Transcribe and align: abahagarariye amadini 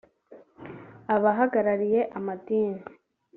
abahagarariye 1.15 2.01
amadini 2.17 2.81